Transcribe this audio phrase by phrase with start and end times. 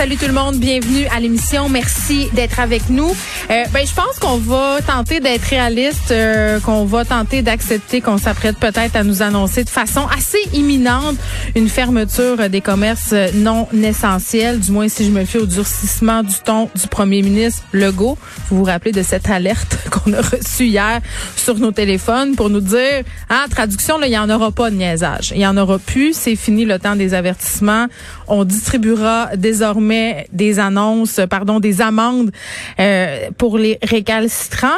[0.00, 1.68] Salut tout le monde, bienvenue à l'émission.
[1.68, 3.10] Merci d'être avec nous.
[3.50, 8.16] Euh, ben, je pense qu'on va tenter d'être réaliste, euh, qu'on va tenter d'accepter qu'on
[8.16, 11.16] s'apprête peut-être à nous annoncer de façon assez imminente
[11.54, 16.36] une fermeture des commerces non essentiels, du moins si je me fie au durcissement du
[16.42, 18.16] ton du premier ministre Legault.
[18.48, 21.00] Vous vous rappelez de cette alerte qu'on a reçue hier
[21.36, 24.76] sur nos téléphones pour nous dire, ah, traduction, là, il n'y en aura pas de
[24.76, 25.34] niaisage.
[25.34, 26.16] Il y en aura plus.
[26.16, 27.86] C'est fini le temps des avertissements.
[28.28, 29.89] On distribuera désormais
[30.32, 32.30] des annonces, pardon, des amendes
[32.78, 34.68] euh, pour les récalcitrants.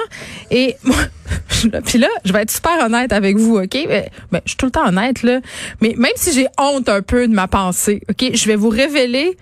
[0.50, 0.96] Et moi,
[1.84, 3.78] puis là, je vais être super honnête avec vous, OK?
[3.88, 5.41] Mais, ben, je suis tout le temps honnête, là.
[5.80, 8.30] Mais même si j'ai honte un peu de ma pensée, OK?
[8.34, 9.36] Je vais vous révéler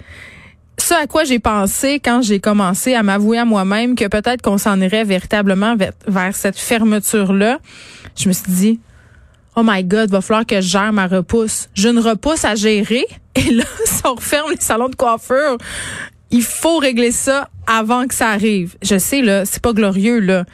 [0.78, 4.58] ce à quoi j'ai pensé quand j'ai commencé à m'avouer à moi-même que peut-être qu'on
[4.58, 7.58] s'en irait véritablement vers cette fermeture-là.
[8.16, 8.80] Je me suis dit,
[9.61, 11.69] oh my God, va falloir que je gère ma repousse.
[11.75, 13.06] J'ai une repousse à gérer.
[13.34, 15.58] Et là, si on referme les salons de coiffure,
[16.30, 18.77] il faut régler ça avant que ça arrive.
[18.83, 20.44] Je sais, là, c'est pas glorieux, là.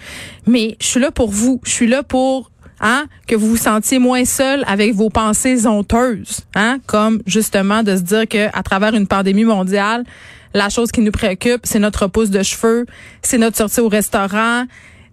[0.46, 1.60] Mais je suis là pour vous.
[1.64, 6.42] Je suis là pour Hein, que vous vous sentiez moins seul avec vos pensées honteuses,
[6.54, 10.04] hein, comme justement de se dire que à travers une pandémie mondiale,
[10.52, 12.84] la chose qui nous préoccupe, c'est notre repousse de cheveux,
[13.22, 14.64] c'est notre sortie au restaurant,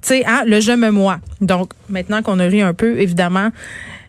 [0.01, 1.19] tu sais, hein, le je me moi.
[1.39, 3.49] Donc, maintenant qu'on a ri un peu, évidemment,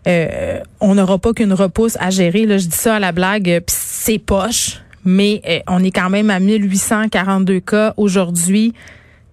[0.07, 2.47] euh, on n'aura pas qu'une repousse à gérer.
[2.47, 6.11] Là, je dis ça à la blague, euh, c'est poche, mais euh, on est quand
[6.11, 8.75] même à 1842 cas aujourd'hui.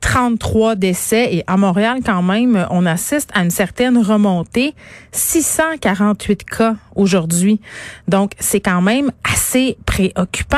[0.02, 4.74] 33 décès et à Montréal quand même, on assiste à une certaine remontée,
[5.12, 7.62] 648 cas aujourd'hui.
[8.08, 10.58] Donc c'est quand même assez préoccupant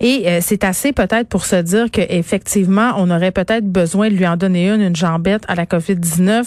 [0.00, 4.14] et euh, c'est assez peut-être pour se dire que effectivement, on aurait peut-être besoin de
[4.14, 6.44] lui en donner une une jambette à la Covid-19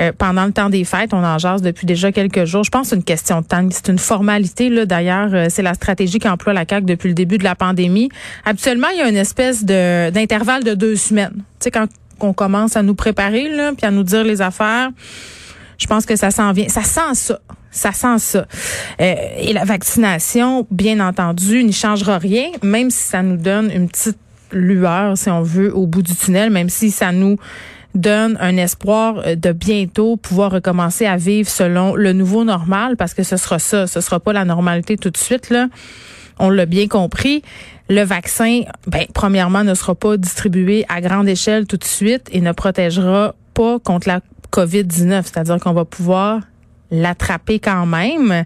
[0.00, 2.64] euh, pendant le temps des fêtes, on en jase depuis déjà quelques jours.
[2.64, 5.62] Je pense que c'est une question de temps, c'est une formalité là d'ailleurs, euh, c'est
[5.62, 8.10] la stratégie qu'emploie la CAC depuis le début de la pandémie.
[8.44, 11.86] Actuellement, il y a une espèce de d'intervalle de deux semaines sais, quand
[12.20, 14.90] on commence à nous préparer, là, puis à nous dire les affaires,
[15.78, 16.68] je pense que ça s'en vient.
[16.68, 17.40] Ça sent ça.
[17.70, 18.46] Ça sent ça.
[19.00, 23.88] Euh, et la vaccination, bien entendu, n'y changera rien, même si ça nous donne une
[23.88, 24.18] petite
[24.52, 27.38] lueur, si on veut, au bout du tunnel, même si ça nous
[27.94, 33.22] donne un espoir de bientôt pouvoir recommencer à vivre selon le nouveau normal, parce que
[33.22, 35.68] ce sera ça, ce sera pas la normalité tout de suite là.
[36.38, 37.42] On l'a bien compris.
[37.88, 42.40] Le vaccin, ben, premièrement, ne sera pas distribué à grande échelle tout de suite et
[42.40, 44.20] ne protégera pas contre la
[44.50, 45.22] COVID-19.
[45.24, 46.40] C'est-à-dire qu'on va pouvoir
[46.90, 48.44] l'attraper quand même,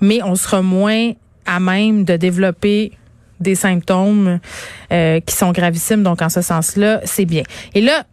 [0.00, 1.12] mais on sera moins
[1.46, 2.92] à même de développer
[3.40, 4.38] des symptômes
[4.92, 6.02] euh, qui sont gravissimes.
[6.02, 7.42] Donc, en ce sens-là, c'est bien.
[7.74, 8.04] Et là,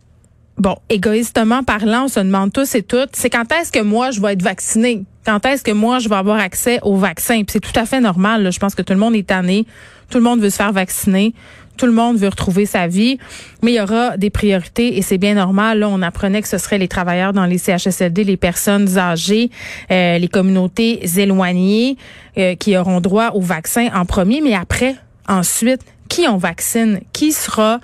[0.58, 4.22] bon, égoïstement parlant, on se demande tous et toutes, c'est quand est-ce que moi, je
[4.22, 5.06] vais être vacciné?
[5.26, 7.42] Quand est-ce que moi, je vais avoir accès au vaccin?
[7.48, 8.52] C'est tout à fait normal.
[8.52, 9.66] Je pense que tout le monde est tanné.
[10.10, 11.34] Tout le monde veut se faire vacciner.
[11.78, 13.18] Tout le monde veut retrouver sa vie,
[13.64, 15.80] mais il y aura des priorités et c'est bien normal.
[15.80, 19.50] Là, on apprenait que ce seraient les travailleurs dans les CHSLD, les personnes âgées,
[19.90, 21.98] euh, les communautés éloignées
[22.38, 24.96] euh, qui auront droit au vaccin en premier, mais après,
[25.28, 27.80] ensuite, qui on vaccine, qui sera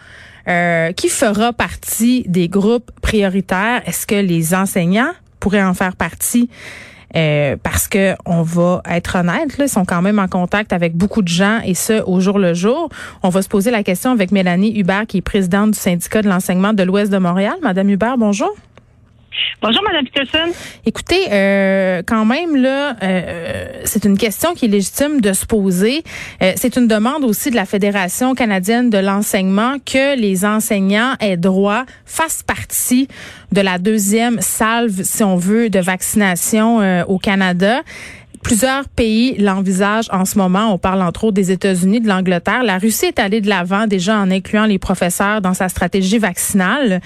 [0.47, 3.81] euh, qui fera partie des groupes prioritaires?
[3.85, 6.49] Est-ce que les enseignants pourraient en faire partie?
[7.15, 10.95] Euh, parce que on va être honnête, là, ils sont quand même en contact avec
[10.95, 12.89] beaucoup de gens et ce au jour le jour.
[13.23, 16.29] On va se poser la question avec Mélanie Hubert, qui est présidente du syndicat de
[16.29, 17.55] l'enseignement de l'Ouest de Montréal.
[17.61, 18.53] Madame Hubert, bonjour.
[19.61, 20.51] Bonjour, Madame Peterson.
[20.85, 26.03] Écoutez, euh, quand même, là, euh, c'est une question qui est légitime de se poser.
[26.41, 31.37] Euh, c'est une demande aussi de la Fédération canadienne de l'enseignement que les enseignants aient
[31.37, 33.07] droit, fassent partie
[33.51, 37.81] de la deuxième salve, si on veut, de vaccination au Canada.
[38.43, 40.73] Plusieurs pays l'envisagent en ce moment.
[40.73, 42.63] On parle entre autres des États-Unis, de l'Angleterre.
[42.63, 47.01] La Russie est allée de l'avant déjà en incluant les professeurs dans sa stratégie vaccinale.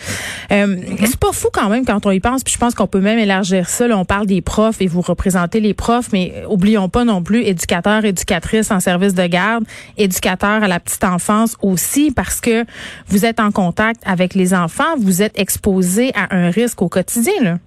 [0.51, 1.05] Euh, mm-hmm.
[1.05, 2.43] C'est pas fou quand même quand on y pense.
[2.43, 3.87] Puis je pense qu'on peut même élargir ça.
[3.87, 7.41] Là, on parle des profs et vous représentez les profs, mais oublions pas non plus
[7.43, 9.63] éducateurs, éducatrices en service de garde,
[9.97, 12.65] éducateurs à la petite enfance aussi, parce que
[13.07, 17.33] vous êtes en contact avec les enfants, vous êtes exposés à un risque au quotidien.
[17.41, 17.57] Là.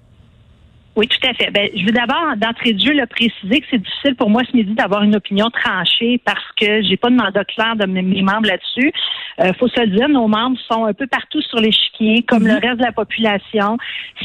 [0.97, 1.51] Oui, tout à fait.
[1.51, 4.57] Ben, je veux d'abord, d'entrée de jeu, le préciser que c'est difficile pour moi ce
[4.57, 8.49] midi d'avoir une opinion tranchée parce que j'ai pas de mandat clair de mes, membres
[8.49, 8.93] là-dessus.
[9.41, 12.49] Euh, faut se le dire, nos membres sont un peu partout sur l'échiquier, comme mhm.
[12.49, 13.77] le reste de la population.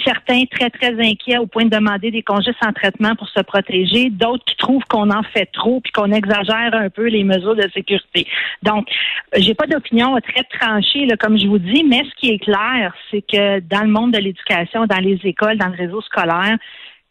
[0.05, 4.09] Certains très, très inquiets au point de demander des congés sans traitement pour se protéger.
[4.09, 7.67] D'autres qui trouvent qu'on en fait trop puis qu'on exagère un peu les mesures de
[7.73, 8.25] sécurité.
[8.63, 8.87] Donc,
[9.35, 12.93] j'ai pas d'opinion très tranchée, là, comme je vous dis, mais ce qui est clair,
[13.09, 16.57] c'est que dans le monde de l'éducation, dans les écoles, dans le réseau scolaire,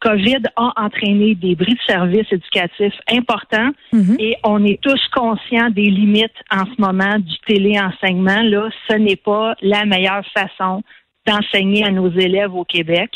[0.00, 4.16] COVID a entraîné des bris de services éducatifs importants mhm.
[4.18, 8.42] et on est tous conscients des limites en ce moment du téléenseignement.
[8.42, 10.82] Là, ce n'est pas la meilleure façon
[11.26, 13.10] d'enseigner à nos élèves au Québec.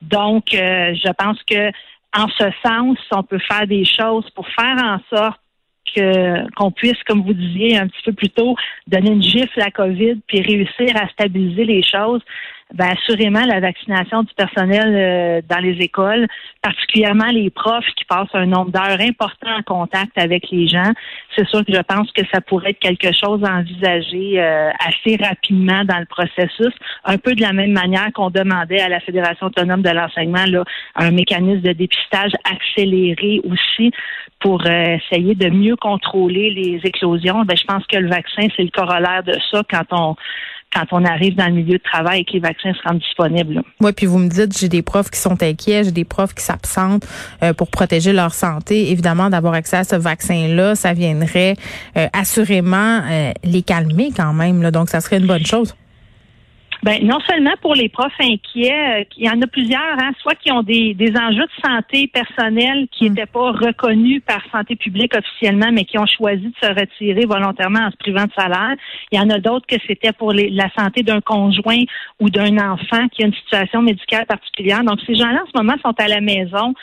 [0.00, 1.70] Donc, euh, je pense que
[2.16, 5.40] en ce sens, on peut faire des choses pour faire en sorte
[5.94, 8.54] que qu'on puisse, comme vous disiez un petit peu plus tôt,
[8.86, 12.22] donner une gifle à la COVID puis réussir à stabiliser les choses
[12.74, 16.26] ben, assurément la vaccination du personnel euh, dans les écoles,
[16.62, 20.92] particulièrement les profs qui passent un nombre d'heures important en contact avec les gens.
[21.36, 25.16] C'est sûr que je pense que ça pourrait être quelque chose à envisager euh, assez
[25.16, 26.72] rapidement dans le processus,
[27.04, 30.64] un peu de la même manière qu'on demandait à la Fédération autonome de l'enseignement là,
[30.96, 33.90] un mécanisme de dépistage accéléré aussi
[34.40, 37.42] pour euh, essayer de mieux contrôler les éclosions.
[37.44, 40.16] Ben, je pense que le vaccin, c'est le corollaire de ça quand on
[40.72, 43.62] quand on arrive dans le milieu de travail et que les vaccins se rendent disponibles.
[43.80, 46.44] Oui, puis vous me dites, j'ai des profs qui sont inquiets, j'ai des profs qui
[46.44, 47.06] s'absentent
[47.42, 48.90] euh, pour protéger leur santé.
[48.90, 51.56] Évidemment, d'avoir accès à ce vaccin-là, ça viendrait
[51.96, 54.62] euh, assurément euh, les calmer quand même.
[54.62, 55.74] Là, donc, ça serait une bonne chose.
[56.82, 60.34] Ben, non seulement pour les profs inquiets, euh, il y en a plusieurs, hein, soit
[60.36, 63.34] qui ont des, des enjeux de santé personnelle qui n'étaient mm.
[63.34, 67.90] pas reconnus par santé publique officiellement, mais qui ont choisi de se retirer volontairement en
[67.90, 68.76] se privant de salaire.
[69.12, 71.82] Il y en a d'autres que c'était pour les, la santé d'un conjoint
[72.18, 74.82] ou d'un enfant qui a une situation médicale particulière.
[74.82, 76.74] Donc, ces gens-là, en ce moment, sont à la maison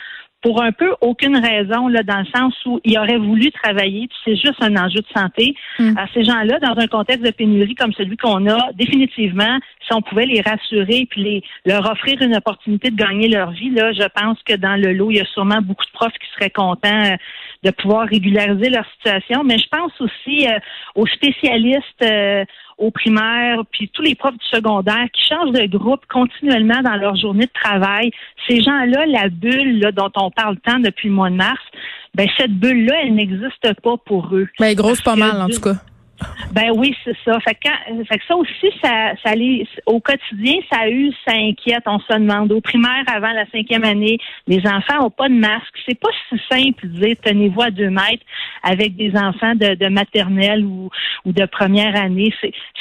[0.42, 4.18] pour un peu aucune raison, là, dans le sens où ils auraient voulu travailler, puis
[4.24, 5.54] c'est juste un enjeu de santé.
[5.78, 5.94] Mm.
[6.14, 10.26] ces gens-là, dans un contexte de pénurie comme celui qu'on a, définitivement, si on pouvait
[10.26, 14.38] les rassurer puis les, leur offrir une opportunité de gagner leur vie, là, je pense
[14.44, 17.16] que dans le lot, il y a sûrement beaucoup de profs qui seraient contents euh,
[17.64, 19.42] de pouvoir régulariser leur situation.
[19.44, 20.58] Mais je pense aussi euh,
[20.94, 22.44] aux spécialistes euh,
[22.78, 27.16] aux primaires, puis tous les profs du secondaire qui changent de groupe continuellement dans leur
[27.16, 28.10] journée de travail.
[28.48, 31.60] Ces gens-là, la bulle là, dont on parle tant depuis le mois de mars,
[32.14, 34.48] ben cette bulle-là, elle n'existe pas pour eux.
[34.60, 35.74] Mais ben, grosse pas mal, en tout cas.
[36.52, 37.38] Ben oui, c'est ça.
[37.40, 37.68] Fait que,
[38.04, 39.34] fait que ça aussi, ça, ça
[39.86, 41.82] au quotidien, ça eu, ça inquiète.
[41.86, 42.50] On se demande.
[42.52, 45.74] Au primaire, avant la cinquième année, les enfants ont pas de masque.
[45.86, 48.24] C'est pas si simple de dire tenez-vous à deux mètres
[48.62, 50.90] avec des enfants de, maternelle ou,
[51.24, 52.32] ou de première année.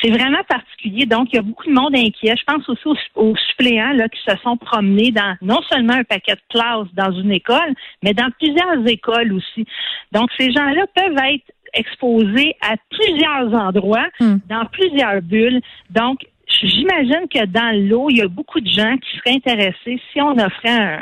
[0.02, 1.06] C'est vraiment particulier.
[1.06, 2.36] Donc, il y a beaucoup de monde inquiet.
[2.38, 6.04] Je pense aussi aux, aux suppléants là, qui se sont promenés dans non seulement un
[6.04, 7.74] paquet de classes dans une école,
[8.04, 9.66] mais dans plusieurs écoles aussi.
[10.12, 14.38] Donc, ces gens-là peuvent être exposés à plusieurs endroits, hmm.
[14.50, 15.62] dans plusieurs bulles.
[15.90, 16.20] Donc,
[16.62, 20.38] j'imagine que dans l'eau, il y a beaucoup de gens qui seraient intéressés si on
[20.38, 21.00] offrait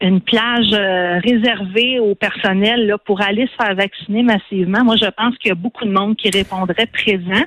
[0.00, 4.84] une plage euh, réservée au personnel là, pour aller se faire vacciner massivement.
[4.84, 7.44] Moi, je pense qu'il y a beaucoup de monde qui répondrait présent.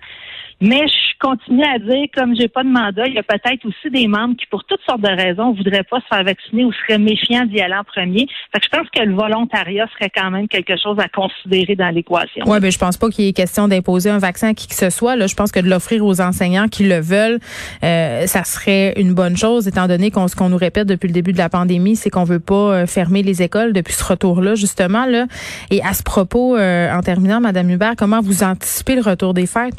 [0.62, 3.90] Mais je continue à dire, comme j'ai pas de mandat, il y a peut-être aussi
[3.92, 6.98] des membres qui, pour toutes sortes de raisons, voudraient pas se faire vacciner ou seraient
[6.98, 8.28] méfiants d'y aller en premier.
[8.54, 11.90] Fait que je pense que le volontariat serait quand même quelque chose à considérer dans
[11.90, 12.44] l'équation.
[12.46, 14.68] Oui, mais ben, je pense pas qu'il y ait question d'imposer un vaccin à qui
[14.68, 15.16] que ce soit.
[15.16, 17.40] Là, je pense que de l'offrir aux enseignants qui le veulent,
[17.84, 21.14] euh, ça serait une bonne chose, étant donné qu'on ce qu'on nous répète depuis le
[21.14, 24.56] début de la pandémie, c'est qu'on veut pas euh, fermer les écoles depuis ce retour-là,
[24.56, 25.06] justement.
[25.06, 25.26] Là.
[25.70, 29.48] Et à ce propos, euh, en terminant, Madame Hubert, comment vous anticipez le retour des
[29.48, 29.76] fêtes?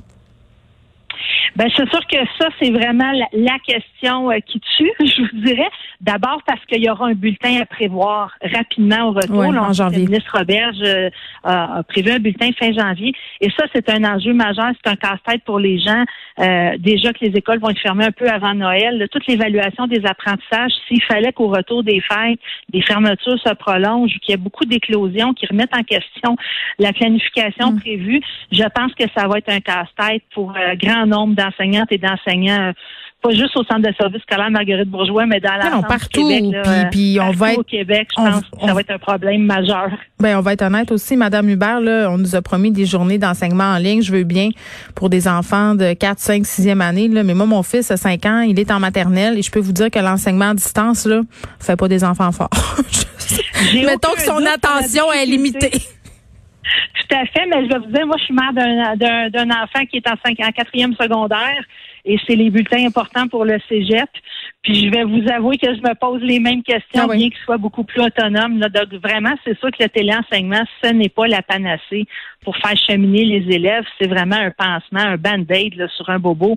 [1.54, 5.68] Ben, c'est sûr que ça, c'est vraiment la, question euh, qui tue, je vous dirais.
[6.00, 9.44] D'abord parce qu'il y aura un bulletin à prévoir rapidement au retour.
[9.44, 10.00] en janvier.
[10.00, 11.10] Le ministre Roberge euh,
[11.44, 13.14] a prévu un bulletin fin janvier.
[13.40, 16.04] Et ça, c'est un enjeu majeur, c'est un casse-tête pour les gens.
[16.38, 19.08] Euh, déjà que les écoles vont être fermées un peu avant Noël.
[19.10, 24.32] toute l'évaluation des apprentissages, s'il fallait qu'au retour des fêtes, des fermetures se prolongent, qu'il
[24.32, 26.36] y ait beaucoup d'éclosions qui remettent en question
[26.78, 27.80] la planification mm.
[27.80, 28.20] prévue,
[28.52, 32.72] je pense que ça va être un casse-tête pour un grand nombre d'enseignantes et d'enseignants
[33.22, 36.28] pas juste au centre de service scolaire Marguerite Bourgeois, mais dans la non, partout.
[36.28, 38.66] Québec, là, puis, puis on partout va être, au Québec, je on- pense que on-
[38.68, 39.88] ça va être un problème majeur.
[40.20, 43.18] Ben, on va être honnête aussi, Madame Hubert, là, on nous a promis des journées
[43.18, 44.00] d'enseignement en ligne.
[44.02, 44.48] Je veux bien
[44.94, 48.24] pour des enfants de 4, 5, 6e année, là, mais moi, mon fils a 5
[48.26, 51.20] ans, il est en maternelle et je peux vous dire que l'enseignement à distance, là,
[51.58, 52.48] fait pas des enfants forts.
[53.74, 55.72] Mettons que son attention est limitée.
[56.94, 59.98] Tout à fait, mais je vais vous dire, moi, je suis mère d'un- enfant qui
[59.98, 61.62] est en, cinq, en quatrième secondaire
[62.04, 64.08] et c'est les bulletins importants pour le cégep.
[64.66, 67.18] Puis je vais vous avouer que je me pose les mêmes questions, Ah oui.
[67.18, 68.58] bien qu'il soit beaucoup plus autonome.
[68.58, 68.68] Là.
[68.68, 72.04] Donc vraiment, c'est sûr que le téléenseignement, ce n'est pas la panacée
[72.42, 73.84] pour faire cheminer les élèves.
[74.00, 76.56] C'est vraiment un pansement, un band-aid là, sur un bobo.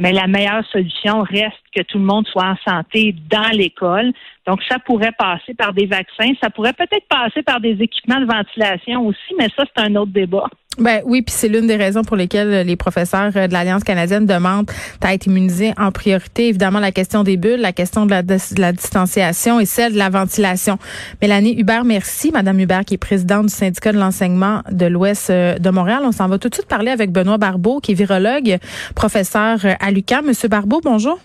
[0.00, 4.12] Mais la meilleure solution reste que tout le monde soit en santé dans l'école.
[4.48, 6.32] Donc, ça pourrait passer par des vaccins.
[6.42, 10.10] Ça pourrait peut-être passer par des équipements de ventilation aussi, mais ça, c'est un autre
[10.10, 10.48] débat.
[10.78, 14.26] Ben oui, puis c'est l'une des raisons pour lesquelles les professeurs euh, de l'Alliance canadienne
[14.26, 14.68] demandent
[15.00, 16.48] à être immunisés en priorité.
[16.48, 20.78] Évidemment, la question des bulles, la question de la, distanciation et celle de la ventilation.
[21.22, 22.32] Mélanie Hubert, merci.
[22.32, 26.02] Madame Hubert, qui est présidente du syndicat de l'enseignement de l'Ouest euh, de Montréal.
[26.04, 28.58] On s'en va tout de suite parler avec Benoît Barbeau, qui est virologue,
[28.96, 30.26] professeur euh, à l'UQAM.
[30.26, 31.18] Monsieur Barbeau, bonjour.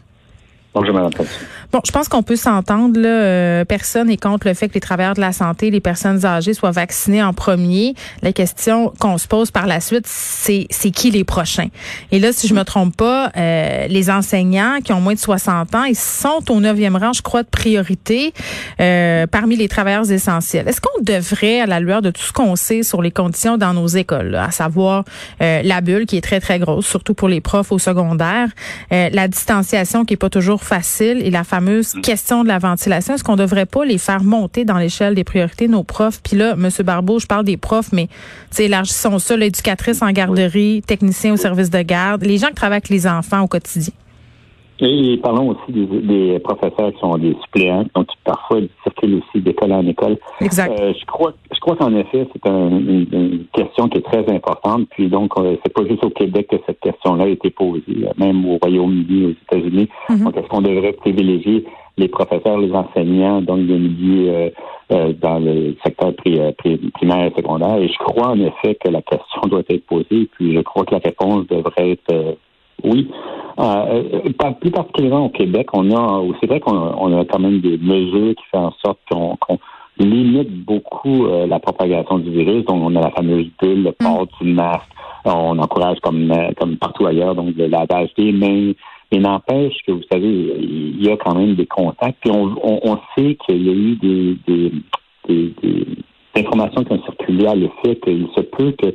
[1.71, 2.99] Bon, je pense qu'on peut s'entendre.
[2.99, 6.25] Là, euh, personne n'est contre le fait que les travailleurs de la santé, les personnes
[6.25, 7.95] âgées soient vaccinées en premier.
[8.21, 11.69] La question qu'on se pose par la suite, c'est c'est qui les prochains?
[12.11, 15.75] Et là, si je me trompe pas, euh, les enseignants qui ont moins de 60
[15.75, 18.33] ans, ils sont au neuvième rang, je crois, de priorité
[18.79, 20.67] euh, parmi les travailleurs essentiels.
[20.67, 23.73] Est-ce qu'on devrait, à la lueur de tout ce qu'on sait sur les conditions dans
[23.73, 25.03] nos écoles, à savoir
[25.41, 28.49] euh, la bulle qui est très très grosse, surtout pour les profs au secondaire,
[28.91, 33.13] euh, la distanciation qui est pas toujours facile et la fameuse question de la ventilation.
[33.13, 36.22] Est-ce qu'on devrait pas les faire monter dans l'échelle des priorités, nos profs?
[36.22, 38.08] Puis là, Monsieur Barbeau, je parle des profs, mais
[38.51, 42.78] sais, élargissons ça, l'éducatrice en garderie, technicien au service de garde, les gens qui travaillent
[42.78, 43.94] avec les enfants au quotidien.
[44.81, 49.41] Et parlons aussi des, des professeurs qui sont des suppléants, donc qui parfois circulent aussi
[49.43, 50.17] d'école en école.
[50.39, 50.79] Exact.
[50.79, 54.25] Euh, je crois, je crois qu'en effet, c'est un- une, une question qui est très
[54.33, 54.88] importante.
[54.91, 58.12] Puis donc, euh, c'est pas juste au Québec que cette question-là a été posée, euh,
[58.17, 59.89] même au Royaume-Uni, aux États-Unis.
[60.09, 60.24] Mhm.
[60.24, 61.65] Donc, est-ce qu'on devrait privilégier
[61.98, 64.50] les professeurs, les enseignants, donc des milieux euh,
[64.93, 67.75] euh, dans le secteur euh, pri- primaire et secondaire?
[67.77, 70.29] Et je crois en effet que la question doit être posée.
[70.38, 72.31] Puis je crois que la réponse devrait être euh,
[72.83, 73.09] oui.
[73.59, 77.39] Euh, euh, plus particulièrement au Québec, on a, c'est vrai qu'on a, on a quand
[77.39, 79.59] même des mesures qui font en sorte qu'on qu'on
[79.98, 82.63] limite beaucoup euh, la propagation du virus.
[82.65, 84.89] Donc, on a la fameuse bulle, le port du masque.
[85.25, 88.71] On encourage comme, euh, comme partout ailleurs, donc le lavage des mains.
[89.12, 92.17] Mais n'empêche que, vous savez, il y a quand même des contacts.
[92.21, 94.71] Puis on, on, on sait qu'il y a eu des, des,
[95.27, 95.86] des, des
[96.36, 98.93] informations qui ont circulé à l'effet qu'il se peut que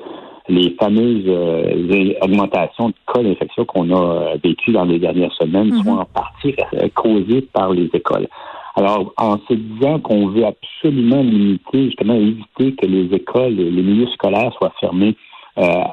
[0.49, 5.69] les fameuses euh, augmentations de cas d'infection qu'on a euh, vécues dans les dernières semaines
[5.73, 5.83] Mhm.
[5.83, 8.29] soient en partie euh, causées par les écoles.
[8.77, 14.09] Alors, en se disant qu'on veut absolument limiter, justement, éviter que les écoles, les milieux
[14.09, 15.17] scolaires soient fermés
[15.59, 15.85] euh,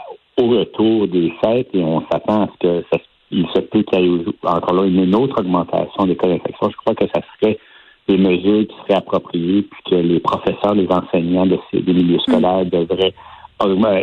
[0.42, 4.02] au retour des fêtes, et on s'attend à ce que ça, il se peut qu'il
[4.02, 6.70] y ait encore là une autre augmentation des cas d'infection.
[6.70, 7.58] Je crois que ça serait
[8.10, 12.20] des mesures qui seraient appropriées, puis que les professeurs, les enseignants de ces des milieux
[12.20, 13.14] scolaires devraient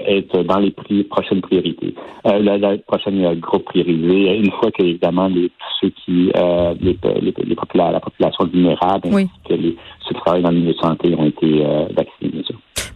[0.06, 1.94] être dans les pri- prochaines priorités,
[2.26, 5.50] euh, la, la prochaine euh, groupe priorisé, une fois que évidemment les,
[5.80, 9.22] ceux qui euh, les, les, les popula- la population vulnérable, Oui.
[9.22, 9.76] ainsi que les,
[10.14, 12.44] travaillent dans le milieu de santé ont été euh, vaccinés.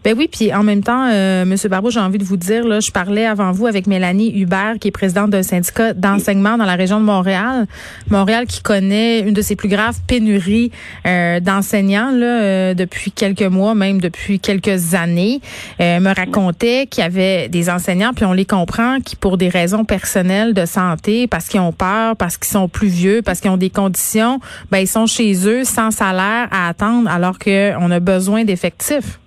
[0.05, 2.81] Ben oui, puis en même temps, euh, Monsieur Barbeau, j'ai envie de vous dire, là,
[2.81, 6.75] je parlais avant vous avec Mélanie Hubert, qui est présidente d'un syndicat d'enseignement dans la
[6.75, 7.67] région de Montréal.
[8.11, 10.73] Montréal qui connaît une de ses plus graves pénuries
[11.07, 15.41] euh, d'enseignants là, euh, depuis quelques mois, même depuis quelques années.
[15.81, 19.51] Euh, me racontait qu'il y avait des enseignants, puis on les comprend, qui pour des
[19.51, 23.53] raisons personnelles de santé, parce qu'ils ont peur, parce qu'ils sont plus vieux, parce qu'ils
[23.53, 24.41] ont des conditions,
[24.73, 29.19] ben ils sont chez eux sans salaire à attendre, alors qu'on a besoin d'effectifs.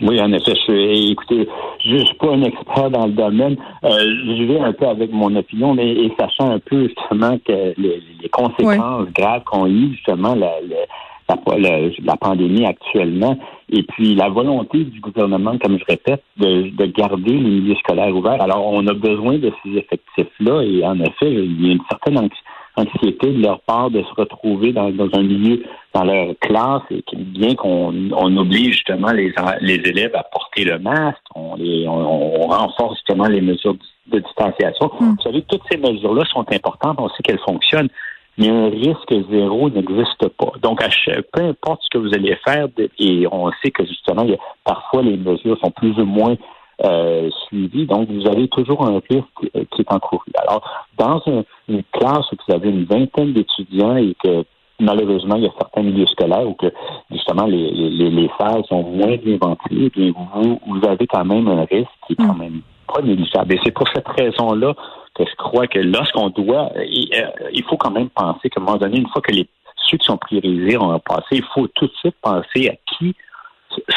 [0.00, 1.48] Oui, en effet, je écoutez,
[1.84, 3.56] je suis pas un expert dans le domaine.
[3.84, 3.90] Euh,
[4.36, 8.02] je vais un peu avec mon opinion, mais et sachant un peu justement que les,
[8.20, 13.38] les conséquences graves qu'ont eu justement la, la, la, la, la pandémie actuellement,
[13.70, 18.14] et puis la volonté du gouvernement, comme je répète, de, de garder les milieux scolaires
[18.16, 18.42] ouverts.
[18.42, 22.18] Alors, on a besoin de ces effectifs-là, et en effet, il y a une certaine
[22.18, 22.42] anxiété
[22.76, 25.62] anxiété de leur part de se retrouver dans, dans un milieu,
[25.92, 30.78] dans leur classe, et bien qu'on on oblige justement les, les élèves à porter le
[30.78, 33.76] masque, on, les, on, on renforce justement les mesures
[34.08, 34.90] de distanciation.
[35.00, 35.14] Mm.
[35.16, 37.90] Vous savez, toutes ces mesures-là sont importantes, on sait qu'elles fonctionnent,
[38.36, 40.52] mais un risque zéro n'existe pas.
[40.60, 42.66] Donc, à chaque, peu importe ce que vous allez faire,
[42.98, 46.34] et on sait que justement, il y a, parfois les mesures sont plus ou moins
[46.82, 47.86] euh, suivi.
[47.86, 50.30] Donc, vous avez toujours un risque qui est encouru.
[50.36, 50.62] Alors,
[50.98, 51.22] dans
[51.68, 54.44] une classe où vous avez une vingtaine d'étudiants et que
[54.80, 56.72] malheureusement, il y a certains milieux scolaires où que
[57.10, 61.48] justement les, les, les salles sont moins bien ventilées, bien vous, vous avez quand même
[61.48, 62.38] un risque qui est quand mm.
[62.38, 62.60] même
[62.92, 63.54] pas négligeable.
[63.54, 64.74] Et c'est pour cette raison-là
[65.14, 67.08] que je crois que lorsqu'on doit, il,
[67.52, 69.48] il, faut quand même penser qu'à un moment donné, une fois que les
[69.90, 73.14] ceux qui sont priorisés ont passé, il faut tout de suite penser à qui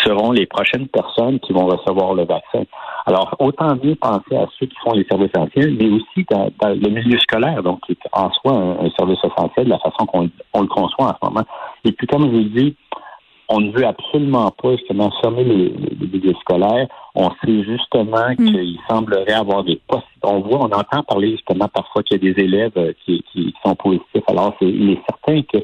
[0.04, 2.64] seront les prochaines personnes qui vont recevoir le vaccin.
[3.06, 6.90] Alors, autant mieux penser à ceux qui font les services essentiels, mais aussi dans, le
[6.90, 10.22] milieu scolaire, donc qui est en soi un, service essentiel, de la façon qu'on
[10.62, 11.46] le conçoit en ce moment.
[11.86, 12.76] Et puis, comme je vous dis,
[13.50, 15.74] on ne veut absolument pas justement fermer les,
[16.06, 16.88] milieux scolaires.
[17.16, 18.36] On sait justement mm.
[18.36, 20.06] qu'il semblerait avoir des postes.
[20.24, 23.54] On voit, on entend parler justement parfois qu'il y a des élèves euh, qui, qui
[23.66, 24.24] sont positifs.
[24.28, 25.64] Alors, c'est, il est certain que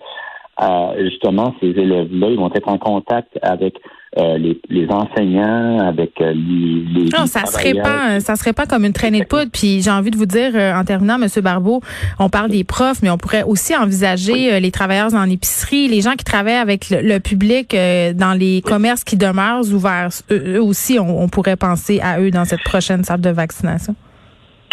[0.61, 3.75] euh, justement, ces élèves-là, ils vont être en contact avec
[4.17, 8.85] euh, les, les, enseignants, avec euh, les, Non, ça serait pas, ça serait pas comme
[8.85, 9.49] une traînée de poudre.
[9.51, 11.81] Puis j'ai envie de vous dire, en terminant, Monsieur Barbeau,
[12.19, 16.13] on parle des profs, mais on pourrait aussi envisager les travailleurs en épicerie, les gens
[16.13, 17.75] qui travaillent avec le, public
[18.15, 20.09] dans les commerces qui demeurent ouverts.
[20.31, 23.95] Eux, aussi, on, on pourrait penser à eux dans cette prochaine salle de vaccination.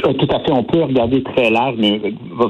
[0.06, 0.52] Euh, tout à fait.
[0.52, 2.00] On peut regarder très large, mais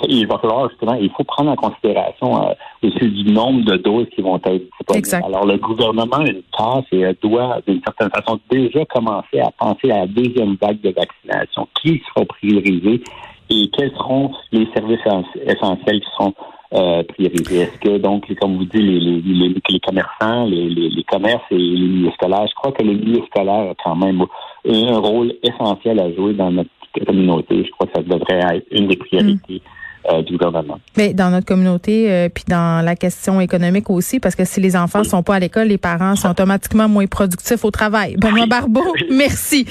[0.08, 2.52] il va falloir justement, il faut prendre en considération euh,
[2.82, 5.24] aussi du nombre de doses qui vont être disponibles.
[5.26, 9.90] Alors, le gouvernement a une tâche et doit, d'une certaine façon, déjà commencer à penser
[9.90, 11.68] à la deuxième vague de vaccination.
[11.80, 13.02] Qui sera priorisé
[13.50, 15.00] et quels seront les services
[15.46, 16.34] essentiels qui seront
[16.72, 17.62] euh, priorisés?
[17.62, 21.88] Est-ce que, donc, comme vous dites, les, les, les, commerçants, les, les, commerces et les
[21.88, 24.24] milieux scolaires, je crois que le milieu scolaire a quand même
[24.66, 28.96] un rôle essentiel à jouer dans notre Je crois que ça devrait être une des
[28.96, 29.62] priorités.
[30.10, 30.80] Euh, du gouvernement.
[30.96, 34.74] Mais dans notre communauté, euh, puis dans la question économique aussi, parce que si les
[34.74, 38.16] enfants ne sont pas à l'école, les parents sont automatiquement moins productifs au travail.
[38.16, 39.66] Benoît Barbeau, merci.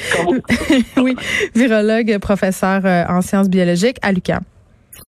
[0.97, 1.15] oui,
[1.55, 4.41] virologue, professeur euh, en sciences biologiques à l'UQAM.